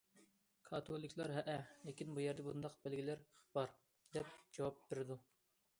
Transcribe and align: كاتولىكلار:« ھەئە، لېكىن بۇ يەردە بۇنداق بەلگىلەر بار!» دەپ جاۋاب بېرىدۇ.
كاتولىكلار:« 0.69 1.33
ھەئە، 1.35 1.57
لېكىن 1.89 2.15
بۇ 2.17 2.23
يەردە 2.25 2.47
بۇنداق 2.49 2.81
بەلگىلەر 2.87 3.23
بار!» 3.59 3.79
دەپ 4.17 4.35
جاۋاب 4.57 4.83
بېرىدۇ. 4.89 5.23